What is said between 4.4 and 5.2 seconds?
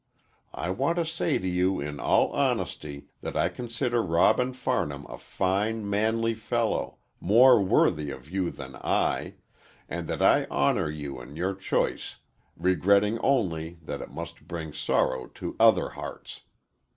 Farnham a